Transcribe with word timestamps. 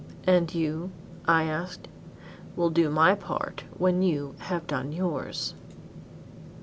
"And 0.25 0.51
you," 0.51 0.89
I 1.27 1.43
asked. 1.43 1.87
"Will 2.55 2.71
do 2.71 2.89
my 2.89 3.13
part 3.13 3.65
when 3.77 4.01
you 4.01 4.33
have 4.39 4.65
done 4.65 4.91
yours." 4.91 5.53